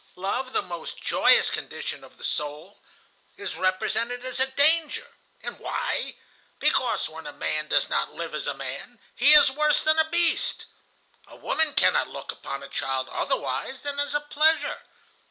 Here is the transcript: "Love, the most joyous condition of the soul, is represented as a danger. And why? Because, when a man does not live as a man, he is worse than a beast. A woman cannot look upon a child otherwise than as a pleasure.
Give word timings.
"Love, 0.15 0.51
the 0.51 0.63
most 0.63 0.97
joyous 0.99 1.51
condition 1.51 2.03
of 2.03 2.17
the 2.17 2.23
soul, 2.23 2.79
is 3.37 3.55
represented 3.55 4.25
as 4.25 4.39
a 4.39 4.47
danger. 4.49 5.05
And 5.43 5.59
why? 5.59 6.15
Because, 6.57 7.07
when 7.07 7.27
a 7.27 7.31
man 7.31 7.67
does 7.67 7.87
not 7.87 8.11
live 8.15 8.33
as 8.33 8.47
a 8.47 8.55
man, 8.55 8.99
he 9.15 9.33
is 9.33 9.51
worse 9.51 9.83
than 9.83 9.99
a 9.99 10.09
beast. 10.09 10.65
A 11.27 11.35
woman 11.35 11.75
cannot 11.75 12.07
look 12.07 12.31
upon 12.31 12.63
a 12.63 12.67
child 12.67 13.09
otherwise 13.09 13.83
than 13.83 13.99
as 13.99 14.15
a 14.15 14.19
pleasure. 14.21 14.81